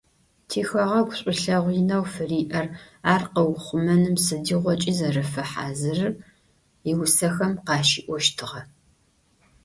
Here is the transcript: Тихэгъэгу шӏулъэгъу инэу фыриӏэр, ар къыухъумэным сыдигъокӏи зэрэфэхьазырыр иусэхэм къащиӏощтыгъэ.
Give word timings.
Тихэгъэгу 0.49 1.15
шӏулъэгъу 1.19 1.75
инэу 1.79 2.05
фыриӏэр, 2.13 2.67
ар 3.13 3.23
къыухъумэным 3.33 4.15
сыдигъокӏи 4.23 4.91
зэрэфэхьазырыр 4.97 6.13
иусэхэм 6.91 7.53
къащиӏощтыгъэ. 7.65 8.61